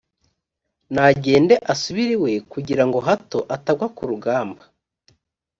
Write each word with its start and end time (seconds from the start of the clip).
nagende 0.93 1.55
asubire 1.73 2.11
iwe, 2.17 2.33
kugira 2.51 2.83
ngo 2.87 2.97
hato 3.07 3.39
atagwa 3.55 3.85
ku 3.95 4.03
rugamba, 4.09 4.61